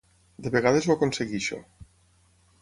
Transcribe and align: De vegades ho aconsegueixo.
De 0.45 0.51
vegades 0.55 0.87
ho 0.89 0.95
aconsegueixo. 0.95 1.61